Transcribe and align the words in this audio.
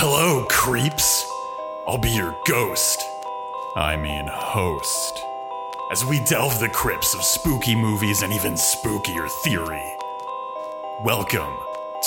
Hello, 0.00 0.44
creeps. 0.48 1.28
I'll 1.88 1.98
be 1.98 2.10
your 2.10 2.36
ghost. 2.46 3.02
I 3.74 3.96
mean, 3.96 4.28
host. 4.28 5.20
As 5.90 6.04
we 6.04 6.20
delve 6.20 6.60
the 6.60 6.68
crypts 6.68 7.14
of 7.14 7.24
spooky 7.24 7.74
movies 7.74 8.22
and 8.22 8.32
even 8.32 8.52
spookier 8.52 9.28
theory. 9.42 9.96
Welcome 11.02 11.52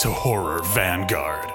to 0.04 0.10
Horror 0.10 0.62
Vanguard. 0.64 1.52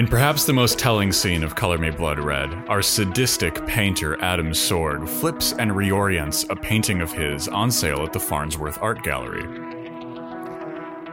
In 0.00 0.06
perhaps 0.06 0.46
the 0.46 0.54
most 0.54 0.78
telling 0.78 1.12
scene 1.12 1.44
of 1.44 1.54
Color 1.54 1.76
Me 1.76 1.90
Blood 1.90 2.18
Red, 2.18 2.50
our 2.68 2.80
sadistic 2.80 3.66
painter 3.66 4.18
Adam 4.22 4.52
Sorg 4.52 5.06
flips 5.06 5.52
and 5.52 5.70
reorients 5.72 6.48
a 6.48 6.56
painting 6.56 7.02
of 7.02 7.12
his 7.12 7.48
on 7.48 7.70
sale 7.70 8.02
at 8.02 8.14
the 8.14 8.18
Farnsworth 8.18 8.78
Art 8.80 9.02
Gallery. 9.02 9.42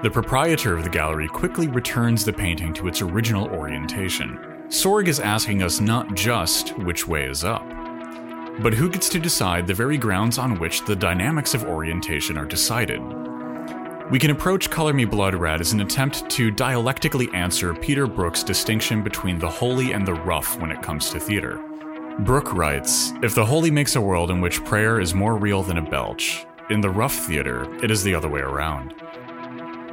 The 0.04 0.10
proprietor 0.10 0.73
of 0.73 0.86
the 0.86 0.90
gallery 0.90 1.27
quickly 1.27 1.68
returns 1.68 2.23
the 2.23 2.32
painting 2.32 2.73
to 2.76 2.88
its 2.88 3.02
original 3.02 3.50
orientation. 3.50 4.40
Sorg 4.70 5.10
is 5.10 5.20
asking 5.20 5.63
us 5.63 5.82
not 5.82 6.16
just 6.16 6.70
which 6.77 7.05
way 7.05 7.26
is 7.26 7.44
up, 7.44 7.68
but 8.62 8.74
who 8.74 8.90
gets 8.90 9.10
to 9.10 9.20
decide 9.20 9.68
the 9.68 9.74
very 9.74 9.98
grounds 9.98 10.38
on 10.38 10.60
which 10.60 10.85
the 10.85 10.96
dynamics 10.96 11.54
of 11.54 11.66
orientation 11.66 12.38
are 12.38 12.46
decided. 12.46 13.02
We 14.10 14.20
can 14.20 14.32
approach 14.32 14.70
Color 14.70 14.94
Me 14.94 15.04
Blood 15.04 15.36
Red 15.36 15.60
as 15.60 15.74
an 15.74 15.82
attempt 15.82 16.30
to 16.30 16.50
dialectically 16.50 17.28
answer 17.34 17.74
Peter 17.74 18.08
Brook's 18.08 18.42
distinction 18.42 19.04
between 19.04 19.38
the 19.38 19.50
holy 19.50 19.92
and 19.92 20.08
the 20.08 20.14
rough 20.14 20.58
when 20.62 20.72
it 20.72 20.82
comes 20.82 21.10
to 21.10 21.20
theater. 21.20 21.62
Brook 22.20 22.54
writes 22.54 23.12
If 23.22 23.36
the 23.36 23.46
holy 23.46 23.70
makes 23.70 23.98
a 23.98 24.02
world 24.02 24.32
in 24.32 24.40
which 24.40 24.64
prayer 24.64 25.02
is 25.02 25.14
more 25.14 25.36
real 25.36 25.62
than 25.62 25.77
a 25.77 25.82
belch, 25.82 26.46
in 26.70 26.80
the 26.80 26.90
rough 26.90 27.16
theater, 27.16 27.68
it 27.84 27.91
is 27.91 28.02
the 28.02 28.16
other 28.16 28.30
way 28.30 28.40
around. 28.40 28.94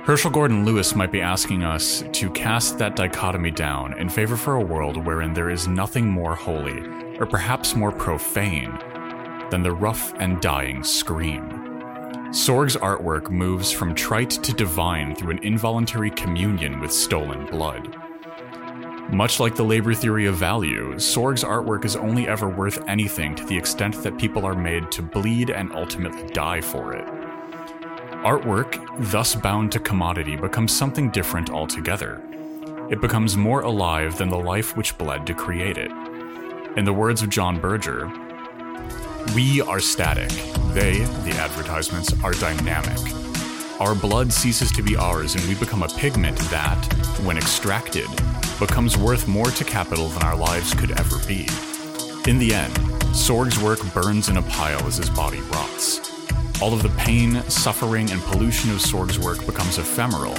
Herschell 0.05 0.31
Gordon 0.31 0.65
Lewis 0.65 0.95
might 0.95 1.11
be 1.11 1.21
asking 1.21 1.65
us 1.65 2.05
to 2.13 2.31
cast 2.31 2.79
that 2.79 2.95
dichotomy 2.95 3.51
down 3.51 3.99
in 3.99 4.09
favor 4.09 4.37
for 4.37 4.55
a 4.55 4.65
world 4.65 4.97
wherein 4.97 5.35
there 5.35 5.51
is 5.51 5.67
nothing 5.67 6.09
more 6.09 6.37
holy, 6.37 6.87
or 7.19 7.27
perhaps 7.27 7.75
more 7.75 7.91
profane, 7.91 8.79
than 9.51 9.65
the 9.65 9.73
rough 9.73 10.15
and 10.19 10.41
dying 10.41 10.85
scream. 10.85 11.64
Sorg's 12.35 12.77
artwork 12.77 13.31
moves 13.31 13.71
from 13.71 13.95
trite 13.95 14.31
to 14.31 14.53
divine 14.53 15.15
through 15.15 15.31
an 15.31 15.45
involuntary 15.45 16.11
communion 16.11 16.81
with 16.81 16.91
stolen 16.91 17.47
blood. 17.47 17.97
Much 19.13 19.39
like 19.39 19.55
the 19.55 19.63
labor 19.63 19.95
theory 19.95 20.27
of 20.27 20.35
value, 20.35 20.99
Sorg's 20.99 21.45
artwork 21.45 21.85
is 21.85 21.95
only 21.95 22.27
ever 22.27 22.49
worth 22.49 22.83
anything 22.89 23.37
to 23.37 23.45
the 23.45 23.57
extent 23.57 24.03
that 24.03 24.19
people 24.19 24.45
are 24.45 24.57
made 24.57 24.91
to 24.91 25.01
bleed 25.01 25.51
and 25.51 25.73
ultimately 25.75 26.27
die 26.31 26.61
for 26.61 26.93
it. 26.93 27.07
Artwork, 28.25 28.85
thus 29.13 29.37
bound 29.37 29.71
to 29.71 29.79
commodity, 29.79 30.35
becomes 30.35 30.77
something 30.77 31.11
different 31.11 31.51
altogether. 31.51 32.21
It 32.91 33.01
becomes 33.01 33.37
more 33.37 33.61
alive 33.61 34.19
than 34.19 34.29
the 34.29 34.37
life 34.37 34.77
which 34.77 34.99
bled 34.99 35.25
to 35.29 35.35
create 35.35 35.79
it. 35.79 35.93
In 36.77 36.85
the 36.85 36.93
words 36.93 37.23
of 37.23 37.31
John 37.31 37.61
Berger, 37.61 38.13
we 39.35 39.61
are 39.63 39.81
static. 39.81 40.29
They, 40.75 41.01
the 41.25 41.37
advertisements, 41.39 42.15
are 42.23 42.33
dynamic. 42.35 42.99
Our 43.81 43.95
blood 43.97 44.33
ceases 44.33 44.71
to 44.73 44.83
be 44.83 44.97
ours 44.97 45.35
and 45.35 45.45
we 45.49 45.57
become 45.57 45.83
a 45.83 45.89
pigment 45.89 46.39
that, 46.51 46.79
when 47.25 47.37
extracted, 47.37 48.07
becomes 48.61 48.97
worth 48.97 49.27
more 49.27 49.47
to 49.47 49.65
capital 49.65 50.09
than 50.09 50.23
our 50.23 50.37
lives 50.37 50.73
could 50.75 50.93
ever 50.93 51.19
be. 51.27 51.49
In 52.31 52.39
the 52.39 52.55
end, 52.55 52.75
Sorg's 53.13 53.59
work 53.59 53.81
burns 53.93 54.29
in 54.29 54.37
a 54.37 54.43
pile 54.43 54.87
as 54.87 54.99
his 54.99 55.11
body 55.11 55.41
rots. 55.41 56.01
All 56.63 56.73
of 56.73 56.83
the 56.83 56.95
pain, 56.97 57.43
suffering, 57.51 58.11
and 58.13 58.21
pollution 58.23 58.71
of 58.71 58.81
Sorg's 58.81 59.19
work 59.19 59.45
becomes 59.47 59.79
ephemeral, 59.79 60.37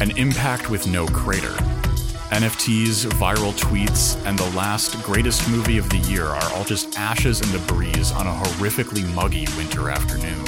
an 0.00 0.10
impact 0.16 0.70
with 0.70 0.88
no 0.88 1.06
crater. 1.06 1.54
NFTs, 2.32 3.04
viral 3.18 3.52
tweets, 3.52 4.16
and 4.24 4.38
the 4.38 4.56
last 4.56 5.02
greatest 5.02 5.46
movie 5.50 5.76
of 5.76 5.86
the 5.90 5.98
year 5.98 6.24
are 6.24 6.52
all 6.54 6.64
just 6.64 6.98
ashes 6.98 7.42
in 7.42 7.52
the 7.52 7.58
breeze 7.70 8.10
on 8.10 8.26
a 8.26 8.30
horrifically 8.30 9.06
muggy 9.14 9.46
winter 9.54 9.90
afternoon. 9.90 10.42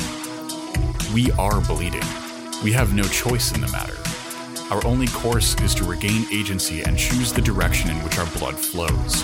We 1.13 1.31
are 1.33 1.61
bleeding. 1.61 2.01
We 2.65 2.73
have 2.73 2.95
no 2.95 3.03
choice 3.03 3.53
in 3.53 3.61
the 3.61 3.69
matter. 3.69 3.99
Our 4.75 4.83
only 4.87 5.09
course 5.09 5.61
is 5.61 5.75
to 5.75 5.85
regain 5.85 6.27
agency 6.33 6.81
and 6.81 6.97
choose 6.97 7.35
the 7.35 7.43
direction 7.43 7.91
in 7.91 8.03
which 8.03 8.19
our 8.19 8.27
blood 8.39 8.57
flows. 8.57 9.23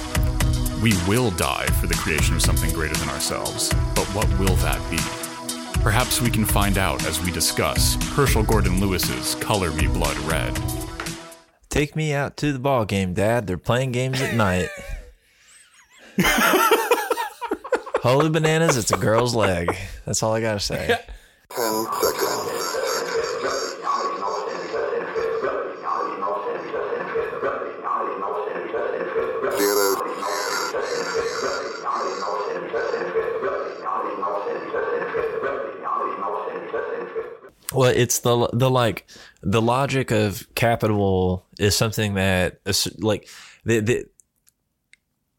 We 0.82 0.92
will 1.08 1.30
die 1.30 1.66
for 1.80 1.86
the 1.86 1.94
creation 1.94 2.34
of 2.34 2.42
something 2.42 2.74
greater 2.74 2.96
than 2.96 3.08
ourselves, 3.08 3.70
but 3.94 4.04
what 4.08 4.28
will 4.38 4.56
that 4.56 4.82
be? 4.90 4.98
Perhaps 5.80 6.20
we 6.20 6.28
can 6.28 6.44
find 6.44 6.76
out 6.76 7.06
as 7.06 7.22
we 7.22 7.30
discuss 7.30 7.94
Herschell 8.14 8.42
Gordon 8.42 8.80
Lewis's 8.80 9.34
Color 9.36 9.70
Me 9.70 9.86
Blood 9.86 10.18
Red. 10.18 10.79
Take 11.70 11.94
me 11.94 12.12
out 12.12 12.36
to 12.38 12.52
the 12.52 12.58
ball 12.58 12.84
game, 12.84 13.14
Dad. 13.14 13.46
They're 13.46 13.56
playing 13.56 13.92
games 13.92 14.20
at 14.20 14.34
night. 14.34 14.68
Holy 18.02 18.28
bananas, 18.28 18.76
it's 18.76 18.90
a 18.90 18.96
girl's 18.96 19.36
leg. 19.36 19.74
That's 20.04 20.20
all 20.22 20.34
I 20.34 20.40
gotta 20.40 20.58
say. 20.58 20.98
10 21.54 21.86
seconds. 22.02 22.66
Zero. 29.56 30.10
Well, 37.72 37.92
it's 37.94 38.20
the 38.20 38.48
the 38.52 38.70
like 38.70 39.06
the 39.42 39.62
logic 39.62 40.10
of 40.10 40.46
capital 40.54 41.46
is 41.58 41.76
something 41.76 42.14
that 42.14 42.60
like 42.98 43.28
the 43.64 43.80
the 43.80 44.06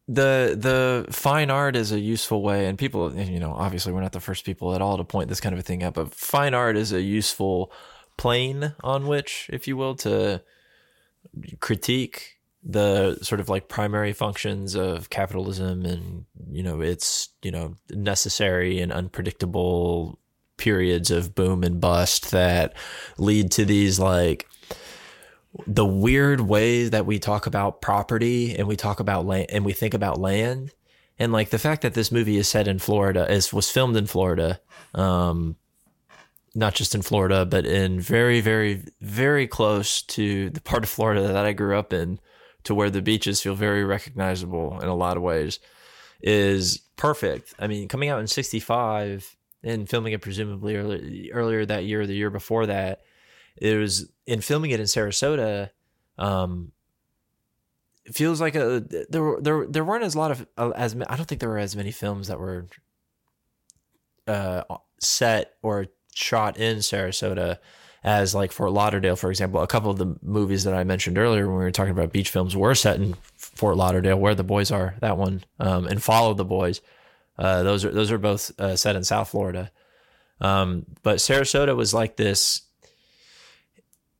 the 0.08 0.56
the 0.58 1.06
fine 1.12 1.50
art 1.50 1.76
is 1.76 1.92
a 1.92 2.00
useful 2.00 2.42
way, 2.42 2.66
and 2.66 2.78
people, 2.78 3.14
you 3.14 3.38
know, 3.38 3.52
obviously 3.52 3.92
we're 3.92 4.00
not 4.00 4.12
the 4.12 4.20
first 4.20 4.44
people 4.44 4.74
at 4.74 4.82
all 4.82 4.96
to 4.96 5.04
point 5.04 5.28
this 5.28 5.40
kind 5.40 5.52
of 5.52 5.58
a 5.58 5.62
thing 5.62 5.82
out, 5.82 5.94
but 5.94 6.14
fine 6.14 6.54
art 6.54 6.76
is 6.76 6.92
a 6.92 7.00
useful 7.00 7.72
plane 8.16 8.74
on 8.82 9.06
which, 9.06 9.48
if 9.52 9.68
you 9.68 9.76
will, 9.76 9.94
to 9.96 10.42
critique 11.60 12.38
the 12.64 13.16
sort 13.22 13.40
of 13.40 13.48
like 13.48 13.68
primary 13.68 14.12
functions 14.12 14.74
of 14.76 15.10
capitalism 15.10 15.84
and 15.84 16.24
you 16.50 16.62
know 16.62 16.80
its 16.80 17.30
you 17.42 17.50
know 17.50 17.74
necessary 17.90 18.80
and 18.80 18.92
unpredictable 18.92 20.18
periods 20.62 21.10
of 21.10 21.34
boom 21.34 21.64
and 21.64 21.80
bust 21.80 22.30
that 22.30 22.72
lead 23.18 23.50
to 23.50 23.64
these 23.64 23.98
like 23.98 24.48
the 25.66 25.84
weird 25.84 26.40
ways 26.40 26.90
that 26.90 27.04
we 27.04 27.18
talk 27.18 27.46
about 27.46 27.80
property 27.82 28.54
and 28.54 28.68
we 28.68 28.76
talk 28.76 29.00
about 29.00 29.26
land 29.26 29.46
and 29.50 29.64
we 29.64 29.72
think 29.72 29.92
about 29.92 30.20
land 30.20 30.70
and 31.18 31.32
like 31.32 31.50
the 31.50 31.58
fact 31.58 31.82
that 31.82 31.94
this 31.94 32.12
movie 32.12 32.36
is 32.36 32.46
set 32.46 32.68
in 32.68 32.78
Florida 32.78 33.28
is 33.28 33.52
was 33.52 33.72
filmed 33.72 33.96
in 33.96 34.06
Florida 34.06 34.60
um 34.94 35.56
not 36.54 36.74
just 36.74 36.94
in 36.94 37.02
Florida 37.02 37.44
but 37.44 37.66
in 37.66 37.98
very 37.98 38.40
very 38.40 38.84
very 39.00 39.48
close 39.48 40.00
to 40.00 40.48
the 40.50 40.60
part 40.60 40.84
of 40.84 40.88
Florida 40.88 41.26
that 41.26 41.44
I 41.44 41.52
grew 41.52 41.76
up 41.76 41.92
in 41.92 42.20
to 42.62 42.72
where 42.72 42.88
the 42.88 43.02
beaches 43.02 43.42
feel 43.42 43.56
very 43.56 43.82
recognizable 43.82 44.78
in 44.80 44.86
a 44.86 44.94
lot 44.94 45.16
of 45.16 45.24
ways 45.24 45.58
is 46.22 46.78
perfect. 46.94 47.52
I 47.58 47.66
mean, 47.66 47.88
coming 47.88 48.10
out 48.10 48.20
in 48.20 48.28
65 48.28 49.36
and 49.62 49.88
filming 49.88 50.12
it 50.12 50.20
presumably 50.20 50.76
earlier, 50.76 51.32
earlier 51.32 51.66
that 51.66 51.84
year 51.84 52.02
or 52.02 52.06
the 52.06 52.14
year 52.14 52.30
before 52.30 52.66
that, 52.66 53.02
it 53.56 53.76
was 53.76 54.10
in 54.26 54.40
filming 54.40 54.70
it 54.70 54.80
in 54.80 54.86
Sarasota. 54.86 55.70
Um, 56.18 56.72
it 58.04 58.14
feels 58.14 58.40
like 58.40 58.56
a 58.56 58.84
there 59.08 59.36
there 59.40 59.66
there 59.66 59.84
weren't 59.84 60.04
as 60.04 60.16
lot 60.16 60.30
of 60.30 60.46
uh, 60.58 60.70
as 60.70 60.96
I 61.08 61.16
don't 61.16 61.26
think 61.26 61.40
there 61.40 61.48
were 61.48 61.58
as 61.58 61.76
many 61.76 61.92
films 61.92 62.28
that 62.28 62.40
were 62.40 62.66
uh 64.26 64.62
set 64.98 65.54
or 65.62 65.86
shot 66.14 66.56
in 66.56 66.78
Sarasota 66.78 67.58
as 68.04 68.34
like 68.34 68.50
Fort 68.50 68.72
Lauderdale, 68.72 69.16
for 69.16 69.30
example. 69.30 69.62
A 69.62 69.66
couple 69.66 69.90
of 69.90 69.98
the 69.98 70.16
movies 70.22 70.64
that 70.64 70.74
I 70.74 70.84
mentioned 70.84 71.18
earlier 71.18 71.46
when 71.46 71.58
we 71.58 71.64
were 71.64 71.70
talking 71.70 71.92
about 71.92 72.12
beach 72.12 72.30
films 72.30 72.56
were 72.56 72.74
set 72.74 72.96
in 72.96 73.14
Fort 73.36 73.76
Lauderdale, 73.76 74.18
where 74.18 74.34
the 74.34 74.44
boys 74.44 74.70
are. 74.70 74.96
That 75.00 75.16
one 75.16 75.44
um, 75.60 75.86
and 75.86 76.02
Follow 76.02 76.34
the 76.34 76.44
Boys. 76.44 76.80
Uh, 77.42 77.64
those 77.64 77.84
are 77.84 77.90
those 77.90 78.12
are 78.12 78.18
both 78.18 78.52
uh, 78.60 78.76
set 78.76 78.94
in 78.94 79.02
South 79.02 79.28
Florida. 79.28 79.72
Um, 80.40 80.86
but 81.02 81.16
Sarasota 81.18 81.76
was 81.76 81.92
like 81.92 82.16
this. 82.16 82.62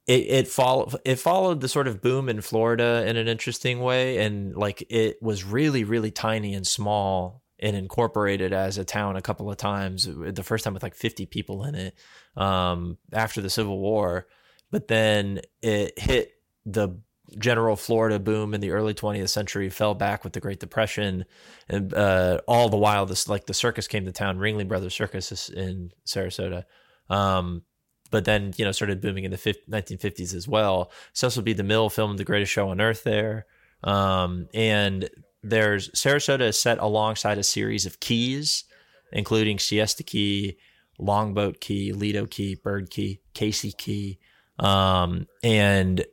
It 0.09 0.27
it 0.29 0.49
followed 0.49 0.97
it 1.05 1.21
followed 1.21 1.61
the 1.61 1.69
sort 1.69 1.87
of 1.87 2.03
boom 2.03 2.29
in 2.29 2.41
Florida 2.41 3.05
in 3.07 3.17
an 3.17 3.29
interesting 3.29 3.79
way, 3.79 4.19
and 4.19 4.57
like 4.57 4.85
it 4.91 5.23
was 5.23 5.45
really 5.45 5.85
really 5.85 6.11
tiny 6.11 6.53
and 6.53 6.67
small 6.67 7.45
and 7.61 7.77
incorporated 7.77 8.53
as 8.53 8.77
a 8.77 8.85
town 8.85 9.15
a 9.15 9.23
couple 9.23 9.49
of 9.49 9.57
times. 9.57 10.09
The 10.11 10.43
first 10.43 10.65
time 10.65 10.75
with 10.75 10.83
like 10.83 10.97
fifty 10.97 11.25
people 11.25 11.63
in 11.63 11.77
it 11.77 11.95
um, 12.37 12.99
after 13.13 13.41
the 13.41 13.51
Civil 13.51 13.79
War, 13.79 14.27
but 14.73 14.89
then 14.89 15.43
it 15.63 15.97
hit 15.97 16.33
the 16.67 16.99
general 17.39 17.77
Florida 17.77 18.19
boom 18.19 18.55
in 18.55 18.61
the 18.61 18.71
early 18.71 18.95
20th 18.95 19.29
century 19.29 19.69
fell 19.71 19.95
back 19.95 20.25
with 20.25 20.33
the 20.33 20.41
Great 20.41 20.61
Depression, 20.61 21.25
and 21.69 21.93
uh, 21.95 22.41
all 22.47 22.69
the 22.69 22.77
while 22.77 23.07
this 23.07 23.29
like 23.29 23.47
the 23.47 23.55
circus 23.55 23.89
came 23.89 24.05
to 24.05 24.13
town, 24.13 24.39
Ringling 24.39 24.69
Brothers 24.69 24.95
Circus 24.95 25.49
in 25.49 25.93
Sarasota. 26.07 26.65
Um, 27.09 27.63
but 28.11 28.25
then 28.25 28.53
you 28.57 28.65
know 28.65 28.73
started 28.73 29.01
booming 29.01 29.25
in 29.25 29.31
the 29.31 29.39
50, 29.39 29.71
1950s 29.71 30.35
as 30.35 30.47
well. 30.47 30.93
Cecil 31.13 31.43
B. 31.43 31.55
DeMille 31.55 31.57
filmed 31.57 31.59
The 31.59 31.65
mill 31.65 31.91
film, 31.91 32.17
The 32.17 32.25
Greatest 32.25 32.53
Show 32.53 32.69
on 32.69 32.81
Earth 32.81 33.05
there, 33.05 33.47
um, 33.83 34.49
and 34.55 35.09
there's 35.43 35.91
Sarasota 35.91 36.43
is 36.43 36.61
set 36.61 36.79
alongside 36.79 37.39
a 37.39 37.43
series 37.43 37.87
of 37.87 38.01
keys, 38.01 38.65
including 39.13 39.59
Siesta 39.59 40.03
Key, 40.03 40.59
Longboat 40.99 41.61
Key, 41.61 41.93
Lido 41.93 42.27
Key, 42.27 42.55
Bird 42.55 42.91
Key, 42.91 43.21
Casey 43.35 43.73
Key, 43.73 44.19
um, 44.59 45.27
and 45.43 46.05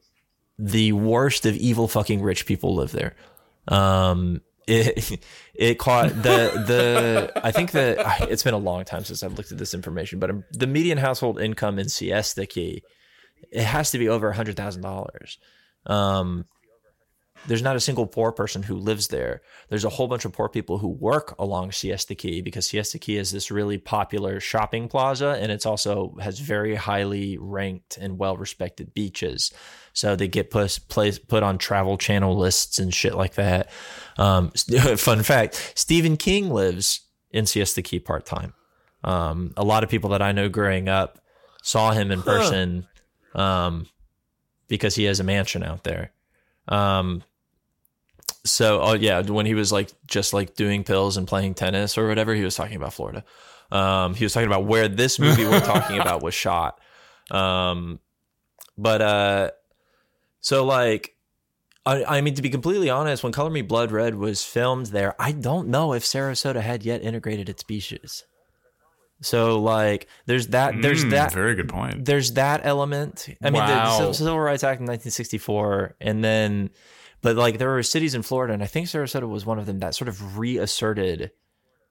the 0.60 0.92
worst 0.92 1.46
of 1.46 1.56
evil 1.56 1.88
fucking 1.88 2.22
rich 2.22 2.46
people 2.46 2.76
live 2.76 2.92
there. 2.92 3.16
Um, 3.68 4.42
it 4.68 5.24
it 5.56 5.80
caught 5.80 6.10
the 6.10 6.64
the 6.68 7.32
I 7.44 7.52
think 7.52 7.72
that 7.72 8.28
it's 8.30 8.44
been 8.44 8.54
a 8.54 8.60
long 8.60 8.84
time 8.84 9.04
since 9.06 9.24
I've 9.24 9.34
looked 9.34 9.52
at 9.52 9.58
this 9.58 9.74
information, 9.74 10.20
but 10.20 10.32
the 10.52 10.68
median 10.68 10.98
household 10.98 11.42
income 11.42 11.80
in 11.80 11.90
Siesta 11.90 12.46
Key 12.46 12.84
it 13.52 13.64
has 13.64 13.92
to 13.92 13.98
be 13.98 14.10
over 14.10 14.30
a 14.30 14.36
hundred 14.36 14.58
thousand 14.58 14.82
dollars. 14.82 15.38
Um, 15.86 16.46
there's 17.48 17.62
not 17.62 17.76
a 17.76 17.80
single 17.80 18.06
poor 18.06 18.32
person 18.32 18.64
who 18.64 18.76
lives 18.76 19.08
there. 19.08 19.42
There's 19.70 19.86
a 19.86 19.90
whole 19.90 20.08
bunch 20.08 20.26
of 20.26 20.34
poor 20.34 20.50
people 20.50 20.78
who 20.78 20.90
work 20.90 21.36
along 21.40 21.72
Siesta 21.72 22.16
Key 22.16 22.42
because 22.42 22.68
Siesta 22.68 23.00
Key 23.00 23.18
is 23.18 23.32
this 23.32 23.50
really 23.50 23.78
popular 23.78 24.40
shopping 24.40 24.88
plaza 24.88 25.38
and 25.40 25.52
it's 25.52 25.66
also 25.66 26.16
has 26.20 26.40
very 26.40 26.76
highly 26.76 27.38
ranked 27.38 27.98
and 27.98 28.18
well 28.18 28.38
respected 28.38 28.94
beaches. 28.94 29.52
So 29.94 30.16
they 30.16 30.28
get 30.28 30.52
put, 30.52 30.80
put 30.88 31.44
on 31.44 31.58
travel 31.58 31.98
channel 31.98 32.38
lists 32.38 32.80
and 32.80 32.94
shit 32.94 33.16
like 33.16 33.36
that. 33.36 33.70
Um, 34.18 34.52
fun 34.98 35.24
fact 35.24 35.74
Stephen 35.76 36.18
King 36.18 36.50
lives 36.52 37.02
in 37.32 37.46
Siesta 37.46 37.82
Key 37.82 38.00
part 38.00 38.26
time. 38.26 38.54
Um, 39.04 39.54
a 39.56 39.64
lot 39.64 39.84
of 39.84 39.90
people 39.90 40.10
that 40.12 40.22
I 40.22 40.34
know 40.34 40.50
growing 40.50 40.90
up 40.90 41.20
saw 41.64 41.92
him 41.92 42.12
in 42.12 42.22
person 42.22 42.88
um, 43.34 43.88
because 44.68 44.96
he 44.96 45.06
has 45.06 45.20
a 45.20 45.24
mansion 45.24 45.64
out 45.64 45.84
there. 45.84 46.12
Um, 46.68 47.24
so 48.46 48.82
oh 48.82 48.94
yeah, 48.94 49.22
when 49.22 49.46
he 49.46 49.54
was 49.54 49.72
like 49.72 49.92
just 50.08 50.34
like 50.34 50.56
doing 50.56 50.84
pills 50.84 51.18
and 51.18 51.28
playing 51.28 51.54
tennis 51.56 51.98
or 51.98 52.08
whatever, 52.08 52.34
he 52.34 52.44
was 52.44 52.56
talking 52.56 52.76
about 52.76 52.94
Florida. 52.94 53.24
Um, 53.72 54.16
he 54.16 54.26
was 54.26 54.34
talking 54.34 54.48
about 54.48 54.66
where 54.66 54.88
this 54.88 55.20
movie 55.20 55.46
we're 55.46 55.60
talking 55.60 56.00
about 56.02 56.24
was 56.24 56.34
shot. 56.34 56.80
Um, 57.30 58.00
but 58.78 59.02
uh, 59.02 59.52
so 60.40 60.66
like, 60.66 61.16
I, 61.86 62.04
I 62.04 62.22
mean, 62.22 62.34
to 62.36 62.42
be 62.42 62.50
completely 62.50 62.90
honest, 62.90 63.24
when 63.24 63.32
Color 63.32 63.52
Me 63.52 63.62
Blood 63.62 63.92
Red 63.92 64.16
was 64.16 64.44
filmed 64.44 64.88
there, 64.88 65.16
I 65.20 65.32
don't 65.34 65.68
know 65.68 65.94
if 65.94 66.04
Sarasota 66.04 66.62
had 66.62 66.84
yet 66.84 67.02
integrated 67.04 67.50
its 67.50 67.64
beaches. 67.64 68.24
So 69.22 69.60
like, 69.60 70.08
there's 70.26 70.48
that. 70.48 70.82
There's 70.82 71.04
Mm, 71.06 71.10
that. 71.12 71.34
Very 71.34 71.56
good 71.56 71.68
point. 71.70 72.06
There's 72.06 72.34
that 72.34 72.62
element. 72.64 73.28
I 73.44 73.50
mean, 73.50 73.66
the, 73.66 74.08
the 74.08 74.14
Civil 74.14 74.40
Rights 74.40 74.64
Act 74.64 74.80
in 74.80 74.86
1964, 74.86 75.96
and 76.00 76.24
then, 76.24 76.70
but 77.22 77.36
like 77.36 77.58
there 77.58 77.70
were 77.70 77.84
cities 77.84 78.16
in 78.16 78.22
Florida, 78.22 78.54
and 78.54 78.64
I 78.64 78.68
think 78.68 78.88
Sarasota 78.88 79.28
was 79.28 79.46
one 79.46 79.60
of 79.60 79.66
them 79.66 79.80
that 79.80 79.96
sort 79.96 80.08
of 80.10 80.38
reasserted 80.38 81.32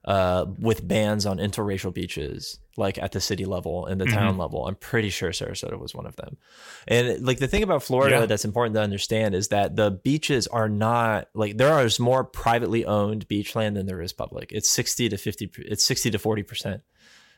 uh, 0.05 0.45
with 0.57 0.87
bans 0.87 1.25
on 1.25 1.37
interracial 1.39 1.93
beaches, 1.93 2.57
like 2.77 2.97
at 2.97 3.11
the 3.11 3.19
city 3.19 3.43
level 3.43 3.85
and 3.85 3.99
the 3.99 4.05
town 4.05 4.31
Mm-hmm. 4.31 4.39
level. 4.39 4.65
I'm 4.65 4.75
pretty 4.75 5.09
sure 5.09 5.31
Sarasota 5.31 5.77
was 5.77 5.93
one 5.93 6.05
of 6.05 6.15
them. 6.15 6.37
And 6.87 7.25
like 7.25 7.39
the 7.39 7.49
thing 7.49 7.63
about 7.63 7.83
Florida 7.83 8.19
Yeah. 8.21 8.25
that's 8.25 8.45
important 8.45 8.75
to 8.75 8.81
understand 8.81 9.35
is 9.35 9.49
that 9.49 9.75
the 9.75 9.91
beaches 9.91 10.47
are 10.47 10.69
not 10.69 11.27
like 11.33 11.57
there 11.57 11.85
is 11.85 11.99
more 11.99 12.23
privately 12.23 12.85
owned 12.85 13.27
beach 13.27 13.55
land 13.57 13.75
than 13.75 13.87
there 13.87 14.01
is 14.01 14.13
public. 14.13 14.51
It's 14.53 14.69
60 14.69 15.09
to 15.09 15.17
50. 15.17 15.51
It's 15.57 15.83
60 15.85 16.11
to 16.11 16.17
40 16.19 16.43
percent. 16.43 16.81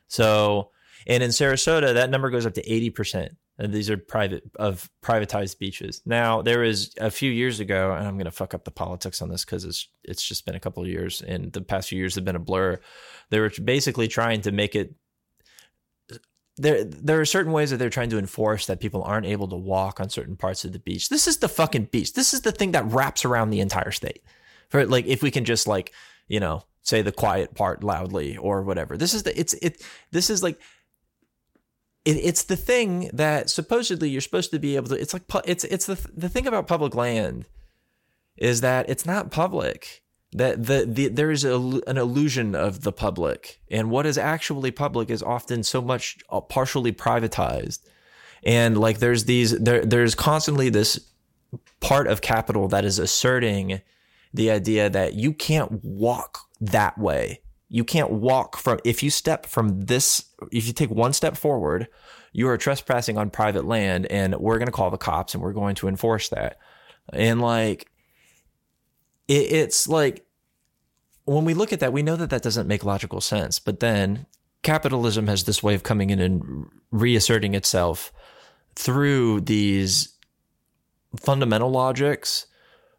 So, 0.07 0.69
and 1.07 1.23
in 1.23 1.31
Sarasota, 1.31 1.95
that 1.95 2.11
number 2.11 2.29
goes 2.29 2.45
up 2.45 2.53
to 2.53 2.63
80%. 2.63 3.29
And 3.61 3.71
these 3.71 3.91
are 3.91 3.97
private 3.97 4.43
of 4.55 4.89
privatized 5.03 5.59
beaches. 5.59 6.01
Now, 6.03 6.41
there 6.41 6.63
is 6.63 6.95
a 6.99 7.11
few 7.11 7.29
years 7.29 7.59
ago, 7.59 7.93
and 7.93 8.07
I'm 8.07 8.17
to 8.17 8.31
fuck 8.31 8.55
up 8.55 8.65
the 8.65 8.71
politics 8.71 9.21
on 9.21 9.29
this 9.29 9.45
because 9.45 9.65
it's 9.65 9.87
it's 10.03 10.27
just 10.27 10.47
been 10.47 10.55
a 10.55 10.59
couple 10.59 10.81
of 10.81 10.89
years, 10.89 11.21
and 11.21 11.53
the 11.53 11.61
past 11.61 11.89
few 11.89 11.99
years 11.99 12.15
have 12.15 12.25
been 12.25 12.35
a 12.35 12.39
blur. 12.39 12.79
They 13.29 13.39
were 13.39 13.51
basically 13.63 14.07
trying 14.07 14.41
to 14.41 14.51
make 14.51 14.75
it. 14.75 14.95
There, 16.57 16.83
there 16.83 17.21
are 17.21 17.25
certain 17.25 17.51
ways 17.51 17.69
that 17.69 17.77
they're 17.77 17.91
trying 17.91 18.09
to 18.09 18.17
enforce 18.17 18.65
that 18.65 18.79
people 18.79 19.03
aren't 19.03 19.27
able 19.27 19.47
to 19.49 19.55
walk 19.55 19.99
on 19.99 20.09
certain 20.09 20.37
parts 20.37 20.65
of 20.65 20.73
the 20.73 20.79
beach. 20.79 21.09
This 21.09 21.27
is 21.27 21.37
the 21.37 21.47
fucking 21.47 21.89
beach. 21.91 22.13
This 22.13 22.33
is 22.33 22.41
the 22.41 22.51
thing 22.51 22.71
that 22.71 22.91
wraps 22.91 23.25
around 23.25 23.51
the 23.51 23.59
entire 23.59 23.91
state. 23.91 24.23
For 24.69 24.83
like, 24.87 25.05
if 25.05 25.21
we 25.21 25.29
can 25.29 25.45
just 25.45 25.67
like, 25.67 25.93
you 26.27 26.39
know, 26.39 26.63
say 26.81 27.03
the 27.03 27.11
quiet 27.11 27.53
part 27.53 27.83
loudly 27.83 28.37
or 28.37 28.63
whatever. 28.63 28.97
This 28.97 29.13
is 29.13 29.21
the 29.21 29.39
it's 29.39 29.53
it. 29.61 29.83
This 30.11 30.31
is 30.31 30.41
like 30.41 30.59
it, 32.05 32.17
it's 32.17 32.43
the 32.43 32.55
thing 32.55 33.09
that 33.13 33.49
supposedly 33.49 34.09
you're 34.09 34.21
supposed 34.21 34.51
to 34.51 34.59
be 34.59 34.75
able 34.75 34.89
to. 34.89 34.95
It's 34.95 35.13
like 35.13 35.23
it's 35.45 35.63
it's 35.65 35.85
the 35.85 35.99
the 36.15 36.29
thing 36.29 36.47
about 36.47 36.67
public 36.67 36.95
land 36.95 37.45
is 38.37 38.61
that 38.61 38.89
it's 38.89 39.05
not 39.05 39.31
public. 39.31 40.03
That 40.33 40.65
the, 40.65 40.85
the 40.87 41.09
there 41.09 41.29
is 41.29 41.43
a, 41.43 41.55
an 41.87 41.97
illusion 41.97 42.55
of 42.55 42.81
the 42.81 42.93
public, 42.93 43.59
and 43.69 43.91
what 43.91 44.05
is 44.05 44.17
actually 44.17 44.71
public 44.71 45.09
is 45.09 45.21
often 45.21 45.61
so 45.63 45.81
much 45.81 46.19
uh, 46.29 46.39
partially 46.39 46.93
privatized, 46.93 47.79
and 48.43 48.77
like 48.77 48.99
there's 48.99 49.25
these 49.25 49.51
there 49.59 49.83
there's 49.83 50.15
constantly 50.15 50.69
this 50.69 51.11
part 51.81 52.07
of 52.07 52.21
capital 52.21 52.69
that 52.69 52.85
is 52.85 52.97
asserting 52.97 53.81
the 54.33 54.49
idea 54.49 54.89
that 54.89 55.15
you 55.15 55.33
can't 55.33 55.83
walk 55.83 56.39
that 56.61 56.97
way. 56.97 57.40
You 57.73 57.85
can't 57.85 58.11
walk 58.11 58.57
from, 58.57 58.79
if 58.83 59.01
you 59.01 59.09
step 59.09 59.45
from 59.45 59.85
this, 59.85 60.25
if 60.51 60.67
you 60.67 60.73
take 60.73 60.89
one 60.89 61.13
step 61.13 61.37
forward, 61.37 61.87
you 62.33 62.49
are 62.49 62.57
trespassing 62.57 63.17
on 63.17 63.29
private 63.29 63.63
land 63.63 64.07
and 64.07 64.35
we're 64.35 64.57
going 64.57 64.65
to 64.65 64.73
call 64.73 64.91
the 64.91 64.97
cops 64.97 65.33
and 65.33 65.41
we're 65.41 65.53
going 65.53 65.75
to 65.75 65.87
enforce 65.87 66.27
that. 66.29 66.57
And 67.13 67.41
like, 67.41 67.89
it, 69.29 69.53
it's 69.53 69.87
like, 69.87 70.25
when 71.23 71.45
we 71.45 71.53
look 71.53 71.71
at 71.71 71.79
that, 71.79 71.93
we 71.93 72.03
know 72.03 72.17
that 72.17 72.29
that 72.31 72.41
doesn't 72.41 72.67
make 72.67 72.83
logical 72.83 73.21
sense. 73.21 73.57
But 73.57 73.79
then 73.79 74.25
capitalism 74.63 75.27
has 75.27 75.45
this 75.45 75.63
way 75.63 75.73
of 75.73 75.83
coming 75.83 76.09
in 76.09 76.19
and 76.19 76.65
reasserting 76.91 77.55
itself 77.55 78.11
through 78.75 79.41
these 79.41 80.17
fundamental 81.17 81.71
logics 81.71 82.47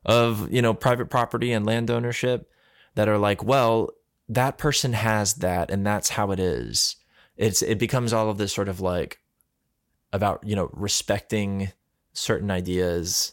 of 0.05 0.53
you 0.53 0.61
know 0.61 0.75
private 0.75 1.09
property 1.09 1.53
and 1.53 1.65
land 1.65 1.91
ownership 1.91 2.51
that 2.95 3.09
are 3.09 3.19
like 3.19 3.43
well 3.43 3.91
that 4.29 4.59
person 4.59 4.93
has 4.93 5.35
that 5.35 5.71
and 5.71 5.87
that's 5.87 6.11
how 6.11 6.31
it 6.31 6.41
is. 6.41 6.97
It's 7.37 7.63
it 7.63 7.79
becomes 7.79 8.13
all 8.13 8.31
of 8.31 8.39
this 8.39 8.53
sort 8.53 8.69
of 8.69 8.81
like 8.81 9.19
about 10.13 10.45
you 10.45 10.55
know 10.57 10.71
respecting 10.73 11.73
certain 12.13 12.51
ideas 12.51 13.33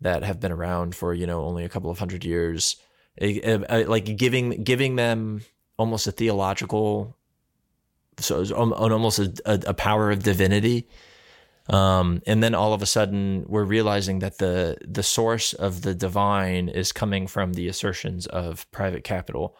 that 0.00 0.22
have 0.22 0.40
been 0.40 0.52
around 0.52 0.94
for 0.94 1.12
you 1.14 1.26
know 1.26 1.44
only 1.44 1.64
a 1.64 1.68
couple 1.68 1.90
of 1.90 1.98
hundred 1.98 2.24
years. 2.24 2.76
It- 3.16 3.44
it- 3.44 3.64
it- 3.70 3.88
like 3.88 4.16
giving 4.16 4.62
giving 4.62 4.96
them 4.96 5.42
almost 5.78 6.06
a 6.06 6.12
theological 6.12 7.16
so 8.18 8.42
almost 8.54 9.18
a, 9.18 9.32
a, 9.44 9.60
a 9.68 9.74
power 9.74 10.10
of 10.10 10.22
divinity. 10.22 10.88
Um, 11.68 12.22
and 12.26 12.42
then 12.42 12.54
all 12.54 12.72
of 12.72 12.80
a 12.80 12.86
sudden, 12.86 13.44
we're 13.48 13.64
realizing 13.64 14.20
that 14.20 14.38
the 14.38 14.78
the 14.86 15.02
source 15.02 15.52
of 15.52 15.82
the 15.82 15.94
divine 15.94 16.68
is 16.68 16.92
coming 16.92 17.26
from 17.26 17.54
the 17.54 17.66
assertions 17.68 18.26
of 18.26 18.70
private 18.70 19.02
capital, 19.02 19.56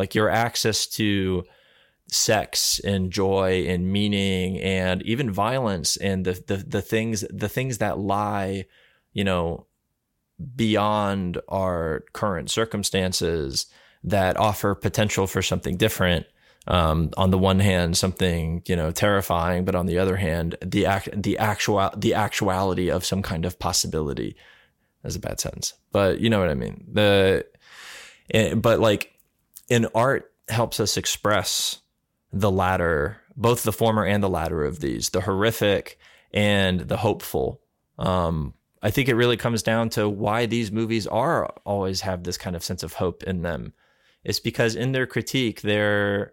like 0.00 0.14
your 0.14 0.30
access 0.30 0.86
to 0.86 1.44
sex 2.08 2.80
and 2.82 3.12
joy 3.12 3.66
and 3.68 3.92
meaning 3.92 4.58
and 4.60 5.02
even 5.02 5.30
violence 5.30 5.98
and 5.98 6.24
the 6.24 6.42
the, 6.46 6.56
the 6.56 6.80
things 6.80 7.22
the 7.28 7.50
things 7.50 7.78
that 7.78 7.98
lie, 7.98 8.64
you 9.12 9.22
know, 9.22 9.66
beyond 10.56 11.38
our 11.48 12.04
current 12.14 12.50
circumstances 12.50 13.66
that 14.02 14.38
offer 14.38 14.74
potential 14.74 15.26
for 15.26 15.42
something 15.42 15.76
different. 15.76 16.24
Um, 16.66 17.10
on 17.16 17.30
the 17.30 17.38
one 17.38 17.58
hand 17.58 17.96
something 17.96 18.62
you 18.66 18.76
know 18.76 18.90
terrifying 18.90 19.64
but 19.64 19.74
on 19.74 19.86
the 19.86 19.98
other 19.98 20.16
hand 20.16 20.56
the 20.62 20.84
act 20.84 21.08
the 21.20 21.38
actual 21.38 21.90
the 21.96 22.12
actuality 22.12 22.90
of 22.90 23.04
some 23.04 23.22
kind 23.22 23.44
of 23.44 23.58
possibility. 23.58 24.34
That's 25.02 25.16
a 25.16 25.20
bad 25.20 25.40
sentence 25.40 25.74
but 25.92 26.20
you 26.20 26.30
know 26.30 26.40
what 26.40 26.50
i 26.50 26.54
mean. 26.54 26.86
The 26.90 27.46
eh, 28.32 28.54
but 28.54 28.80
like 28.80 29.19
in 29.70 29.86
art 29.94 30.30
helps 30.48 30.80
us 30.80 30.96
express 30.96 31.80
the 32.32 32.50
latter 32.50 33.16
both 33.36 33.62
the 33.62 33.72
former 33.72 34.04
and 34.04 34.22
the 34.22 34.28
latter 34.28 34.64
of 34.64 34.80
these 34.80 35.10
the 35.10 35.22
horrific 35.22 35.98
and 36.32 36.80
the 36.80 36.98
hopeful 36.98 37.60
um 37.98 38.52
i 38.82 38.90
think 38.90 39.08
it 39.08 39.14
really 39.14 39.36
comes 39.36 39.62
down 39.62 39.88
to 39.88 40.08
why 40.08 40.44
these 40.44 40.70
movies 40.70 41.06
are 41.06 41.46
always 41.64 42.02
have 42.02 42.24
this 42.24 42.36
kind 42.36 42.54
of 42.54 42.62
sense 42.62 42.82
of 42.82 42.94
hope 42.94 43.22
in 43.22 43.42
them 43.42 43.72
it's 44.24 44.40
because 44.40 44.76
in 44.76 44.92
their 44.92 45.06
critique 45.06 45.62
they're 45.62 46.32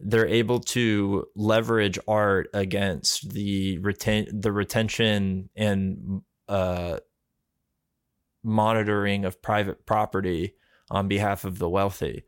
they're 0.00 0.26
able 0.26 0.58
to 0.58 1.24
leverage 1.36 1.98
art 2.08 2.48
against 2.52 3.30
the 3.30 3.78
retain 3.78 4.26
the 4.32 4.50
retention 4.50 5.48
and 5.54 6.22
uh 6.48 6.98
monitoring 8.42 9.24
of 9.24 9.40
private 9.40 9.86
property 9.86 10.54
on 10.90 11.08
behalf 11.08 11.44
of 11.44 11.58
the 11.58 11.68
wealthy. 11.68 12.24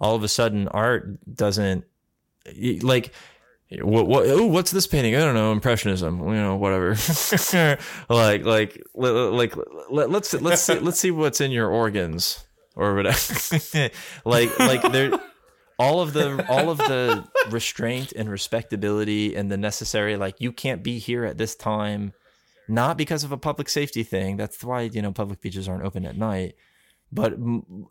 All 0.00 0.14
of 0.14 0.22
a 0.22 0.28
sudden, 0.28 0.68
art 0.68 1.18
doesn't 1.34 1.84
like 2.82 3.12
what 3.82 4.06
what 4.06 4.26
oh, 4.26 4.46
what's 4.46 4.70
this 4.70 4.86
painting? 4.86 5.14
I 5.14 5.20
don't 5.20 5.34
know, 5.34 5.52
impressionism, 5.52 6.18
you 6.20 6.34
know, 6.34 6.56
whatever. 6.56 6.90
like 8.08 8.44
like 8.44 8.82
like 8.94 9.54
let, 9.90 10.10
let's 10.10 10.32
let's 10.34 10.62
see, 10.62 10.78
let's 10.78 10.98
see 10.98 11.10
what's 11.10 11.40
in 11.40 11.50
your 11.50 11.68
organs 11.68 12.44
or 12.74 12.94
whatever. 12.94 13.90
like 14.24 14.58
like 14.58 14.82
there 14.90 15.12
all 15.78 16.00
of 16.00 16.12
the 16.12 16.44
all 16.48 16.70
of 16.70 16.78
the 16.78 17.24
restraint 17.50 18.12
and 18.12 18.28
respectability 18.28 19.36
and 19.36 19.50
the 19.52 19.56
necessary 19.56 20.16
like 20.16 20.40
you 20.40 20.52
can't 20.52 20.82
be 20.82 20.98
here 20.98 21.24
at 21.24 21.38
this 21.38 21.54
time 21.54 22.12
not 22.70 22.96
because 22.96 23.24
of 23.24 23.32
a 23.32 23.36
public 23.36 23.68
safety 23.68 24.04
thing. 24.04 24.36
That's 24.36 24.62
why, 24.62 24.82
you 24.82 25.02
know, 25.02 25.12
public 25.12 25.40
beaches 25.40 25.68
aren't 25.68 25.84
open 25.84 26.06
at 26.06 26.16
night, 26.16 26.54
but 27.10 27.34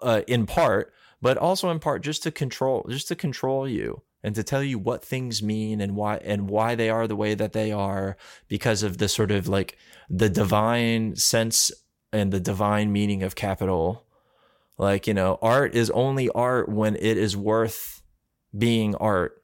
uh, 0.01 0.21
in 0.25 0.45
part, 0.45 0.93
but 1.21 1.37
also 1.37 1.69
in 1.69 1.79
part 1.79 2.01
just 2.01 2.23
to 2.23 2.31
control 2.31 2.85
just 2.89 3.07
to 3.07 3.15
control 3.15 3.67
you 3.67 4.01
and 4.23 4.35
to 4.35 4.43
tell 4.43 4.63
you 4.63 4.77
what 4.77 5.03
things 5.03 5.41
mean 5.41 5.79
and 5.79 5.95
why 5.95 6.17
and 6.17 6.49
why 6.49 6.75
they 6.75 6.89
are 6.89 7.07
the 7.07 7.15
way 7.15 7.33
that 7.33 7.53
they 7.53 7.71
are 7.71 8.17
because 8.47 8.83
of 8.83 8.97
the 8.97 9.07
sort 9.07 9.31
of 9.31 9.47
like 9.47 9.77
the 10.09 10.29
divine 10.29 11.15
sense 11.15 11.71
and 12.11 12.31
the 12.31 12.39
divine 12.39 12.91
meaning 12.91 13.23
of 13.23 13.35
capital. 13.35 14.05
Like 14.77 15.07
you 15.07 15.13
know 15.13 15.39
art 15.41 15.75
is 15.75 15.89
only 15.91 16.29
art 16.29 16.69
when 16.69 16.95
it 16.95 17.17
is 17.17 17.35
worth 17.35 18.01
being 18.57 18.95
art. 18.95 19.41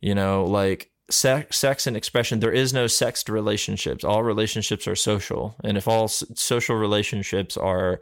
You 0.00 0.14
know 0.14 0.44
like 0.44 0.90
sex, 1.10 1.58
sex 1.58 1.86
and 1.86 1.96
expression 1.96 2.40
there 2.40 2.52
is 2.52 2.72
no 2.72 2.86
sexed 2.86 3.28
relationships. 3.28 4.04
All 4.04 4.22
relationships 4.22 4.86
are 4.86 4.96
social. 4.96 5.56
And 5.64 5.76
if 5.76 5.88
all 5.88 6.08
social 6.08 6.76
relationships 6.76 7.56
are 7.56 8.00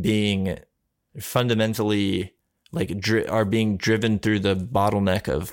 being 0.00 0.58
fundamentally 1.20 2.34
like 2.72 2.98
dri- 2.98 3.26
are 3.26 3.44
being 3.44 3.76
driven 3.76 4.18
through 4.18 4.40
the 4.40 4.56
bottleneck 4.56 5.28
of 5.28 5.52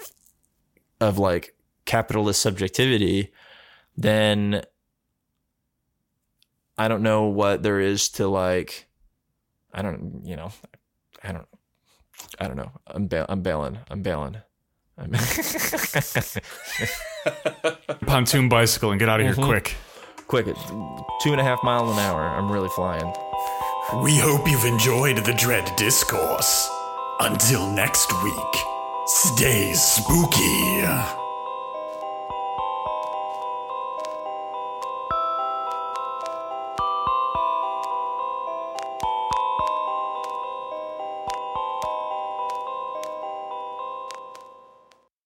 of 1.01 1.17
like 1.17 1.55
capitalist 1.85 2.41
subjectivity, 2.41 3.31
then 3.95 4.63
I 6.77 6.87
don't 6.87 7.03
know 7.03 7.25
what 7.25 7.63
there 7.63 7.79
is 7.79 8.09
to 8.09 8.27
like. 8.27 8.87
I 9.73 9.81
don't, 9.81 10.21
you 10.23 10.35
know, 10.35 10.51
I 11.23 11.31
don't, 11.31 11.47
I 12.39 12.47
don't 12.47 12.57
know. 12.57 12.71
I'm 12.87 13.07
ba- 13.07 13.25
I'm 13.29 13.41
bailing. 13.41 13.79
I'm 13.89 14.01
bailing. 14.01 14.37
I'm 14.97 15.11
Pontoon 18.05 18.49
bicycle 18.49 18.91
and 18.91 18.99
get 18.99 19.07
out 19.07 19.21
of 19.21 19.25
here 19.25 19.35
mm-hmm. 19.35 19.45
quick. 19.45 19.75
quick, 20.27 20.45
two 21.21 21.31
and 21.31 21.39
a 21.39 21.43
half 21.43 21.63
miles 21.63 21.91
an 21.91 21.99
hour. 21.99 22.21
I'm 22.21 22.51
really 22.51 22.67
flying. 22.69 23.13
We 23.97 24.17
hope 24.17 24.47
you've 24.47 24.65
enjoyed 24.65 25.17
the 25.17 25.33
Dread 25.33 25.75
Discourse. 25.75 26.69
Until 27.19 27.65
next 27.65 28.11
week, 28.23 28.55
stay 29.07 29.73
spooky. 29.73 31.18